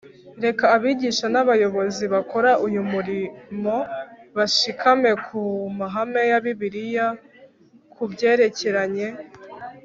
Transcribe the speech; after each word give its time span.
reka 0.45 0.63
abigisha 0.75 1.25
n'abayobozi 1.33 2.03
bakora 2.13 2.51
uyu 2.67 2.81
murimo 2.91 3.75
bashikame 4.37 5.11
ku 5.25 5.41
mahame 5.79 6.21
ya 6.31 6.39
bibiliya 6.43 7.07
ku 7.93 8.03
byerekeranye 8.11 9.07